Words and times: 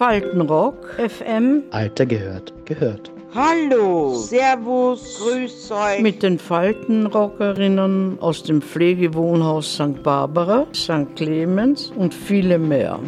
Faltenrock, 0.00 0.98
FM. 0.98 1.64
Alter 1.72 2.06
gehört, 2.06 2.54
gehört. 2.64 3.12
Hallo, 3.34 4.14
Servus, 4.14 5.20
Grüß 5.20 5.72
euch. 5.72 6.00
Mit 6.00 6.22
den 6.22 6.38
Faltenrockerinnen 6.38 8.18
aus 8.18 8.42
dem 8.42 8.62
Pflegewohnhaus 8.62 9.74
St. 9.74 10.02
Barbara, 10.02 10.66
St. 10.74 11.14
Clemens 11.16 11.92
und 11.94 12.14
viele 12.14 12.58
mehr. 12.58 12.98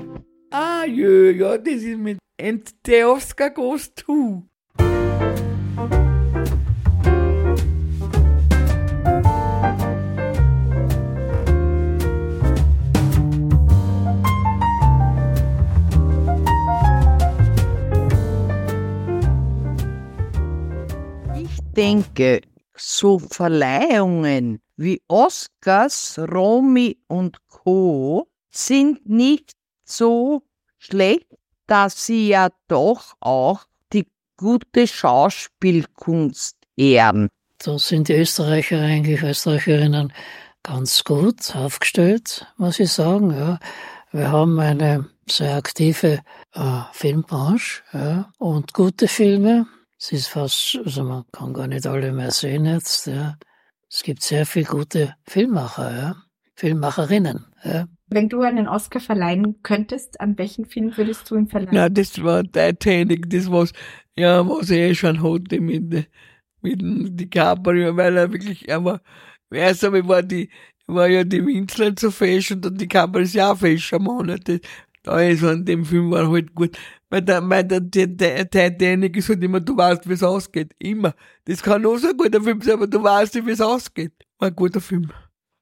Ah, 0.51 0.85
jö, 0.85 1.31
ja, 1.31 1.57
das 1.57 1.77
ist 1.77 1.99
mit 1.99 2.19
Oscar 3.07 3.49
goes 3.49 3.95
to. 3.95 4.43
Ich 21.53 21.61
denke, 21.75 22.41
so 22.77 23.19
Verleihungen 23.19 24.61
wie 24.77 25.03
Oscars, 25.09 26.19
Romy 26.19 26.99
und 27.09 27.37
Co. 27.49 28.29
sind 28.51 29.09
nicht 29.09 29.53
so 29.85 30.43
schlecht, 30.79 31.27
da 31.67 31.91
sie 31.91 32.29
ja 32.29 32.49
doch 32.69 33.15
auch 33.21 33.65
die 33.93 34.07
gute 34.37 34.87
Schauspielkunst 34.87 36.57
ehren. 36.77 37.29
Da 37.59 37.79
sind 37.79 38.09
die 38.09 38.15
Österreicher 38.15 38.81
eigentlich, 38.81 39.23
Österreicherinnen 39.23 40.13
ganz 40.63 41.05
gut 41.05 41.55
aufgestellt, 41.55 42.47
muss 42.57 42.81
ich 42.81 42.91
sagen. 42.91 43.31
Ja. 43.31 43.59
Wir 44.11 44.33
haben 44.33 44.59
eine 44.59 45.09
sehr 45.29 45.57
aktive 45.57 46.21
äh, 46.55 46.81
Filmbranche 46.93 47.83
ja, 47.93 48.33
und 48.39 48.73
gute 48.73 49.07
Filme. 49.07 49.67
Es 50.05 50.11
ist 50.11 50.27
fast, 50.27 50.81
also 50.85 51.05
man 51.05 51.23
kann 51.31 51.55
gar 51.55 51.69
nicht 51.69 51.87
alle 51.87 52.11
mehr 52.11 52.33
sehen 52.33 52.65
jetzt. 52.65 53.07
Ja. 53.07 53.37
Es 53.89 54.03
gibt 54.03 54.21
sehr 54.25 54.47
viele 54.47 54.65
gute 54.65 55.15
Filmmacher, 55.29 55.97
ja. 55.97 56.17
Filmemacherinnen. 56.57 57.47
Ja. 57.63 57.87
Wenn 58.09 58.29
du 58.29 58.43
einen 58.43 58.67
Oscar 58.67 58.99
verleihen 58.99 59.63
könntest, 59.63 60.21
an 60.21 60.37
welchen 60.39 60.67
Film 60.67 60.97
würdest 60.97 61.31
du 61.31 61.37
ihn 61.37 61.47
verleihen? 61.47 61.77
Ja, 61.77 61.89
das 61.89 62.21
war 62.21 62.43
Titanic, 62.43 63.31
das 63.31 63.49
was, 63.49 63.73
ja, 64.17 64.45
was 64.45 64.71
ich 64.71 64.79
eh 64.79 64.95
schon 64.97 65.23
hatte 65.23 65.61
mit, 65.61 66.09
mit 66.63 66.81
DiCaprio, 66.83 67.97
weil 67.97 68.17
er 68.17 68.33
wirklich, 68.33 68.69
er 68.69 68.85
war, 68.85 69.01
erst 69.53 69.85
einmal 69.85 70.09
war 70.09 70.25
die, 70.25 70.51
war 70.89 71.07
ja 71.07 71.23
die 71.23 71.47
Winslet 71.47 72.01
so 72.01 72.11
fesch 72.11 72.51
und 72.51 72.65
dann 72.65 72.77
die 72.77 72.89
Kamera 72.89 73.21
ist 73.21 73.35
ja 73.35 73.53
auch 73.53 73.59
fescher 73.59 74.01
Mann. 74.01 74.37
Das, 74.45 74.59
ist 75.05 75.43
an 75.43 75.65
dem 75.65 75.85
Film 75.85 76.11
war 76.11 76.31
halt 76.31 76.55
gut. 76.55 76.79
Weil 77.11 77.23
der, 77.23 77.49
weil 77.49 77.65
der, 77.65 77.81
der, 77.81 78.07
der 78.07 78.49
Titanic 78.49 79.17
ist 79.17 79.29
halt 79.29 79.43
immer, 79.43 79.61
du 79.61 79.77
weißt, 79.77 80.09
wie 80.09 80.13
es 80.13 80.23
ausgeht. 80.23 80.75
Immer. 80.79 81.15
Das 81.45 81.63
kann 81.63 81.85
auch 81.85 81.97
so 81.97 82.09
ein 82.09 82.17
guter 82.17 82.41
Film 82.41 82.61
sein, 82.63 82.75
aber 82.75 82.87
du 82.87 83.03
weißt 83.03 83.35
nicht, 83.35 83.47
wie 83.47 83.51
es 83.51 83.61
ausgeht. 83.61 84.13
War 84.39 84.49
ein 84.49 84.57
guter 84.57 84.81
Film. 84.81 85.13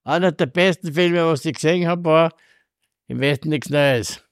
Einer 0.04 0.32
der 0.32 0.46
besten 0.46 0.92
Filme, 0.92 1.24
was 1.26 1.44
ich 1.44 1.54
gesehen 1.54 1.88
habe, 1.88 2.04
war 2.04 2.34
Im 3.08 3.20
Westen 3.20 3.48
nichts 3.48 3.70
Neues. 3.70 4.22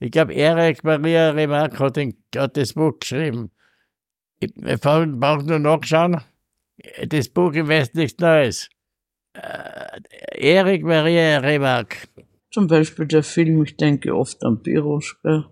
Ich 0.00 0.10
glaube, 0.12 0.34
Erik 0.34 0.84
Maria 0.84 1.30
Remarque 1.30 1.78
hat, 1.78 1.96
den, 1.96 2.22
hat 2.36 2.56
das 2.56 2.74
Buch 2.74 2.98
geschrieben. 3.00 3.50
Ich, 4.38 4.56
ich 4.56 4.80
brauche 4.80 5.06
nur 5.06 5.58
nachschauen. 5.58 6.22
Das 7.08 7.28
Buch 7.28 7.52
Im 7.54 7.68
Westen 7.68 7.98
nichts 7.98 8.20
Neues. 8.20 8.70
Äh, 9.32 10.00
Erik 10.32 10.84
Maria 10.84 11.38
Remarque. 11.38 12.08
Zum 12.50 12.66
Beispiel 12.66 13.06
der 13.06 13.22
Film, 13.22 13.62
ich 13.62 13.76
denke 13.76 14.14
oft 14.14 14.42
an 14.44 14.62
Piroschka. 14.62 15.50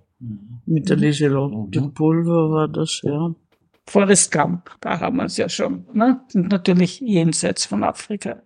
Mit 0.64 0.88
der 0.88 0.96
Lieselotte 0.96 1.82
Pulver 1.94 2.50
war 2.50 2.68
das, 2.68 3.02
ja. 3.02 3.34
Forrest 3.88 4.32
Gump, 4.32 4.70
da 4.80 4.98
haben 4.98 5.18
wir 5.18 5.24
es 5.24 5.36
ja 5.36 5.48
schon. 5.48 5.86
Ne? 5.92 6.20
Und 6.34 6.50
natürlich 6.50 7.00
jenseits 7.00 7.66
von 7.66 7.84
Afrika. 7.84 8.42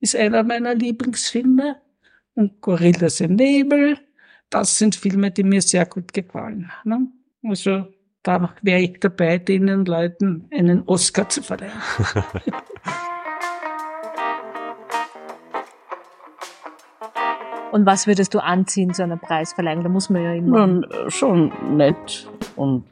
Ist 0.00 0.14
einer 0.14 0.42
meiner 0.42 0.74
Lieblingsfilme. 0.74 1.76
Und 2.34 2.60
Gorillas 2.60 3.20
im 3.20 3.36
Nebel. 3.36 3.98
Das 4.50 4.78
sind 4.78 4.94
Filme, 4.94 5.30
die 5.30 5.44
mir 5.44 5.62
sehr 5.62 5.86
gut 5.86 6.12
gefallen. 6.12 6.70
Ne? 6.84 7.08
Also 7.42 7.86
da 8.22 8.54
wäre 8.62 8.80
ich 8.80 8.98
dabei, 9.00 9.38
den 9.38 9.84
Leuten 9.84 10.48
einen 10.52 10.82
Oscar 10.86 11.28
zu 11.28 11.42
verleihen. 11.42 11.72
Und 17.74 17.86
was 17.86 18.06
würdest 18.06 18.32
du 18.34 18.38
anziehen 18.38 18.94
zu 18.94 19.02
einer 19.02 19.16
Preisverleihung? 19.16 19.82
Da 19.82 19.88
muss 19.88 20.08
man 20.08 20.22
ja 20.22 20.34
immer. 20.34 20.64
Nun, 20.64 20.84
äh, 20.84 21.10
schon 21.10 21.50
nett 21.76 22.30
und 22.54 22.84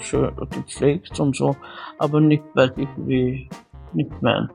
schön 0.00 0.34
gepflegt 0.50 1.20
und 1.20 1.36
so, 1.36 1.54
aber 2.00 2.20
nicht, 2.20 2.42
weil 2.54 2.72
ich 2.76 2.88
wie 2.96 3.48
nicht 3.92 4.10
mein. 4.22 4.50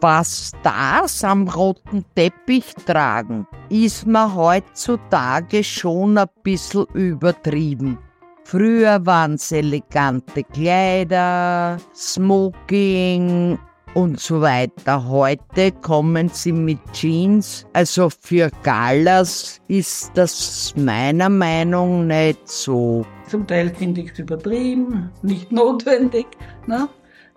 Was 0.00 0.52
Stars 0.54 1.24
am 1.24 1.48
roten 1.48 2.04
Teppich 2.14 2.72
tragen, 2.86 3.48
ist 3.68 4.06
mir 4.06 4.32
heutzutage 4.32 5.64
schon 5.64 6.16
ein 6.16 6.28
bisschen 6.44 6.86
übertrieben. 6.94 7.98
Früher 8.44 9.04
waren 9.04 9.34
es 9.34 9.50
elegante 9.50 10.44
Kleider, 10.44 11.78
Smoking 11.92 13.58
und 13.94 14.20
so 14.20 14.40
weiter. 14.40 15.08
Heute 15.08 15.72
kommen 15.72 16.28
sie 16.28 16.52
mit 16.52 16.78
Jeans. 16.92 17.66
Also 17.72 18.08
für 18.08 18.50
Galas 18.62 19.60
ist 19.68 20.12
das 20.14 20.74
meiner 20.76 21.28
Meinung 21.28 22.06
nach 22.06 22.20
nicht 22.20 22.48
so. 22.48 23.06
Zum 23.28 23.46
Teil 23.46 23.70
finde 23.74 24.02
ich 24.02 24.12
es 24.12 24.18
übertrieben, 24.18 25.10
nicht 25.22 25.52
notwendig. 25.52 26.26
Ne? 26.66 26.88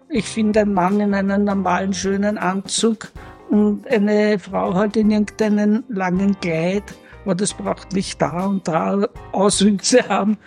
Ich 0.10 0.26
finde, 0.26 0.62
ein 0.62 0.74
Mann 0.74 1.00
in 1.00 1.14
einem 1.14 1.46
normalen, 1.46 1.94
schönen 1.94 2.38
Anzug 2.38 3.12
und 3.50 3.88
eine 3.88 4.38
Frau 4.40 4.74
halt 4.74 4.98
in 4.98 5.12
irgendeinem 5.12 5.84
langen 5.90 6.40
Kleid, 6.40 6.84
aber 7.24 7.36
das 7.36 7.54
braucht 7.54 7.94
nicht 7.94 8.22
da 8.22 8.46
und 8.46 8.68
da 8.68 9.08
Auswüchse 9.32 10.08
haben. 10.10 10.38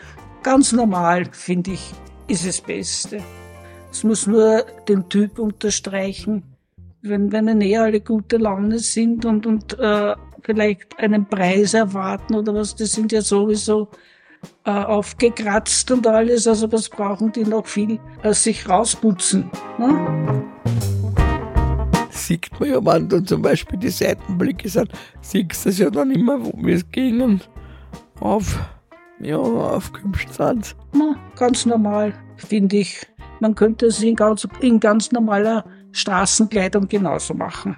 Ganz 0.43 0.73
normal, 0.73 1.25
finde 1.33 1.73
ich, 1.73 1.93
ist 2.29 2.47
das 2.47 2.61
Beste. 2.61 3.21
Es 3.97 4.05
muss 4.05 4.27
nur 4.27 4.63
den 4.87 5.09
Typ 5.09 5.39
unterstreichen. 5.39 6.43
Wenn, 7.01 7.33
wenn 7.33 7.63
eh 7.63 7.79
alle 7.79 8.03
gute 8.03 8.37
Laune 8.37 8.79
sind 8.79 9.25
und, 9.25 9.47
und 9.47 9.79
äh, 9.79 10.15
vielleicht 10.43 10.99
einen 10.99 11.25
Preis 11.27 11.73
erwarten 11.73 12.35
oder 12.35 12.53
was, 12.53 12.75
die 12.77 12.85
sind 12.85 13.11
ja 13.11 13.23
sowieso 13.23 13.89
äh, 14.67 14.71
aufgekratzt 14.71 15.91
und 15.93 16.07
alles, 16.07 16.47
also 16.47 16.71
was 16.71 16.91
brauchen 16.91 17.33
die 17.33 17.45
noch 17.45 17.67
viel 17.67 17.99
äh, 18.23 18.35
sich 18.35 18.69
rausputzen. 18.69 19.51
Ne? 19.79 20.45
Sieht 22.11 22.51
man 22.61 22.69
ja, 22.69 22.85
wenn 22.85 23.09
dann 23.09 23.25
zum 23.25 23.41
Beispiel 23.41 23.79
die 23.79 23.89
Seitenblicke 23.89 24.69
sind, 24.69 24.91
siehst 25.23 25.65
du 25.65 25.71
es 25.71 25.79
ja 25.79 25.89
dann 25.89 26.11
immer, 26.11 26.45
wo 26.45 26.53
wir 26.59 26.77
es 26.77 26.91
gingen. 26.91 27.41
Auf, 28.21 28.61
ja, 29.21 29.39
aufgehübscht 29.39 30.35
sind. 30.35 30.77
Na, 30.93 31.17
ganz 31.35 31.65
normal, 31.65 32.13
finde 32.37 32.77
ich. 32.77 33.07
Man 33.41 33.55
könnte 33.55 33.87
es 33.87 34.03
in 34.03 34.17
ganz, 34.17 34.49
in 34.61 34.81
ganz 34.81 35.13
normaler 35.13 35.65
Straßenkleidung 35.93 36.89
genauso 36.89 37.35
machen. 37.35 37.77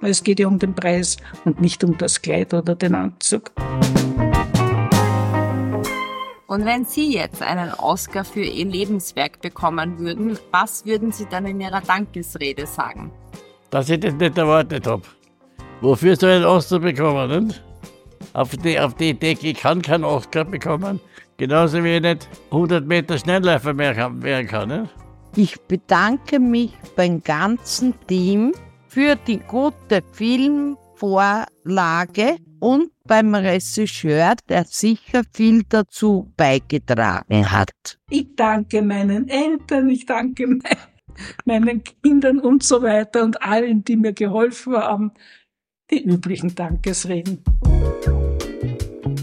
Es 0.00 0.22
geht 0.22 0.40
ja 0.40 0.48
um 0.48 0.58
den 0.58 0.74
Preis 0.74 1.16
und 1.44 1.60
nicht 1.60 1.82
um 1.84 1.96
das 1.96 2.20
Kleid 2.20 2.52
oder 2.52 2.74
den 2.74 2.94
Anzug. 2.94 3.52
Und 6.48 6.64
wenn 6.64 6.84
Sie 6.84 7.12
jetzt 7.12 7.42
einen 7.42 7.72
Oscar 7.74 8.24
für 8.24 8.42
Ihr 8.42 8.66
Lebenswerk 8.66 9.40
bekommen 9.40 9.98
würden, 9.98 10.38
was 10.52 10.84
würden 10.86 11.10
Sie 11.10 11.26
dann 11.26 11.46
in 11.46 11.60
Ihrer 11.60 11.80
Dankesrede 11.80 12.66
sagen? 12.66 13.10
Dass 13.70 13.88
ich 13.88 14.00
das 14.00 14.14
nicht 14.14 14.38
erwartet 14.38 14.86
habe. 14.86 15.02
Wofür 15.80 16.16
soll 16.16 16.30
ich 16.30 16.36
einen 16.36 16.44
Oscar 16.44 16.78
bekommen? 16.78 17.46
Nicht? 17.46 17.62
Auf, 18.36 18.54
die, 18.54 18.78
auf 18.78 18.94
die 18.94 19.10
Idee, 19.10 19.36
ich 19.40 19.56
kann 19.56 19.80
keinen 19.80 20.04
Oscar 20.04 20.44
bekommen. 20.44 21.00
Genauso 21.38 21.82
wie 21.82 21.96
ich 21.96 22.02
nicht 22.02 22.28
100 22.50 22.86
Meter 22.86 23.16
Schnellläufer 23.16 23.72
mehr 23.72 23.96
werden 23.96 24.46
kann. 24.46 24.68
Nicht? 24.68 24.94
Ich 25.36 25.58
bedanke 25.62 26.38
mich 26.38 26.74
beim 26.96 27.22
ganzen 27.22 27.94
Team 28.06 28.52
für 28.88 29.16
die 29.16 29.38
gute 29.38 30.02
Filmvorlage 30.12 32.36
und 32.60 32.90
beim 33.04 33.34
Regisseur, 33.34 34.34
der 34.50 34.64
sicher 34.64 35.22
viel 35.32 35.62
dazu 35.66 36.30
beigetragen 36.36 37.50
hat. 37.50 37.98
Ich 38.10 38.36
danke 38.36 38.82
meinen 38.82 39.30
Eltern, 39.30 39.88
ich 39.88 40.04
danke 40.04 40.46
mein, 40.46 40.60
meinen 41.46 41.82
Kindern 42.02 42.40
und 42.40 42.62
so 42.62 42.82
weiter 42.82 43.24
und 43.24 43.40
allen, 43.40 43.82
die 43.82 43.96
mir 43.96 44.12
geholfen 44.12 44.76
haben. 44.76 45.12
Die 45.90 46.04
üblichen 46.04 46.54
Dankesreden. 46.54 47.42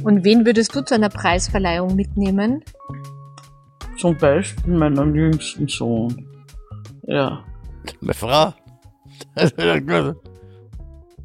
Und 0.04 0.26
wen 0.26 0.46
würdest 0.46 0.76
du 0.76 0.84
zu 0.84 0.96
einer 0.96 1.10
Preisverleihung 1.10 1.96
mitnehmen? 1.96 2.64
Zum 3.98 4.18
Beispiel 4.18 4.74
meinen 4.74 5.16
jüngsten 5.16 5.68
Sohn. 5.68 6.28
Ja. 7.04 7.44
Meine 8.02 8.14
Frau. 8.14 8.54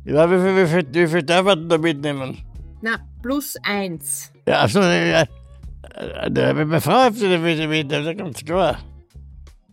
Ja, 0.04 0.30
wie 0.30 0.38
viel, 0.40 0.56
wie 0.56 0.66
viel, 0.66 0.86
wie 0.92 1.06
viel 1.06 1.22
darf 1.22 1.44
man 1.44 1.69
da 1.69 1.76
mitnehmen? 1.76 2.38
Na, 2.80 2.96
plus 3.22 3.56
eins. 3.62 4.32
Ja, 4.46 4.60
also, 4.60 4.80
äh, 4.80 5.22
äh, 5.22 5.26
da 6.30 6.54
meine 6.54 6.80
Frau 6.80 7.08
auf 7.08 7.19
der 7.19 7.44
Wiese 7.44 7.69
wieder, 7.70 8.02
das 8.02 8.12
ist 8.12 8.19
ganz 8.19 8.44
klar. 8.44 8.78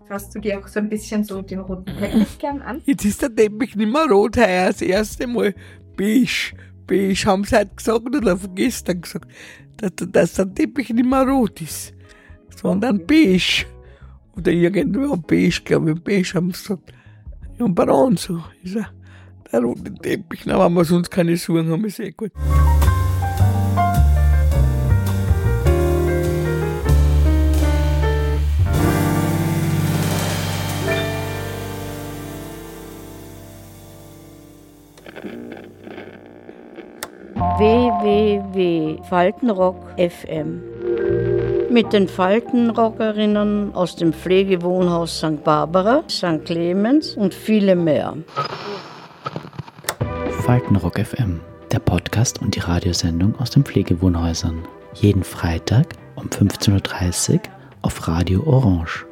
Schaust 0.08 0.36
du 0.36 0.40
dir 0.40 0.60
auch 0.60 0.68
so 0.68 0.80
ein 0.80 0.90
bisschen 0.90 1.24
so 1.24 1.42
den 1.42 1.60
roten 1.60 1.96
Teppich 1.98 2.38
gern 2.40 2.62
an? 2.62 2.82
Jetzt 2.86 3.06
ist 3.06 3.22
der 3.22 3.34
Teppich 3.34 3.76
nicht 3.76 3.92
mehr 3.92 4.06
rot, 4.10 4.38
heuer 4.38 4.68
das 4.68 4.82
erste 4.82 5.28
Mal 5.28 5.56
beige. 5.96 6.54
Haben 6.90 7.44
sie 7.44 7.58
heute 7.58 7.76
gesagt 7.76 8.16
oder 8.16 8.38
gestern 8.54 9.02
gesagt, 9.02 9.28
dass, 9.78 9.92
dass 10.12 10.34
der 10.36 10.54
Teppich 10.54 10.90
nicht 10.90 11.06
mehr 11.06 11.28
rot 11.28 11.62
ist, 11.62 11.94
sondern 12.56 13.06
beige. 13.06 13.66
Oder 14.38 14.52
irgendwo 14.52 15.16
beige, 15.18 15.62
glaube 15.64 15.92
ich, 15.92 16.04
beige 16.04 16.34
haben 16.34 16.52
sie 16.52 16.62
gesagt. 16.62 16.94
Ja, 17.58 17.66
und 17.66 18.20
so 18.20 18.44
ist 18.64 18.76
er. 18.76 18.90
Der 19.52 19.62
rote 19.62 19.94
Teppich. 19.94 20.46
Na, 20.46 20.64
wenn 20.64 20.74
wir 20.74 20.86
sonst 20.86 21.10
keine 21.10 21.38
Suchen 21.38 21.70
haben, 21.70 21.86
ist 21.86 22.00
eh 22.00 22.12
gut. 22.12 22.32
www.faltenrock 37.58 39.78
FM. 39.98 40.62
Mit 41.70 41.94
den 41.94 42.10
Faltenrockerinnen 42.10 43.74
aus 43.74 43.96
dem 43.96 44.12
Pflegewohnhaus 44.12 45.20
St. 45.20 45.42
Barbara, 45.44 46.04
St. 46.10 46.44
Clemens 46.44 47.16
und 47.16 47.34
viele 47.34 47.78
mehr. 47.78 48.18
Faltenrock 50.46 51.00
FM, 51.00 51.40
der 51.72 51.80
Podcast 51.80 52.42
und 52.42 52.56
die 52.56 52.60
Radiosendung 52.60 53.40
aus 53.40 53.52
den 53.52 53.64
Pflegewohnhäusern. 53.64 54.68
Jeden 54.96 55.24
Freitag 55.24 55.94
um 56.16 56.28
15.30 56.28 57.36
Uhr 57.36 57.40
auf 57.84 58.06
Radio 58.08 58.44
Orange 58.46 59.06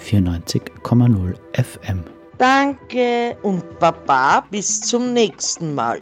94,0 0.00 1.34
FM. 1.52 2.04
Danke 2.38 3.36
und 3.42 3.80
Baba, 3.80 4.44
bis 4.50 4.80
zum 4.82 5.12
nächsten 5.12 5.74
Mal. 5.74 6.00